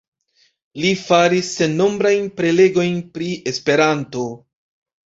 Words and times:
Li 0.85 0.93
faris 1.01 1.51
sennombrajn 1.59 2.27
prelegojn 2.41 2.99
pri 3.15 3.31
Esperanto. 3.55 4.29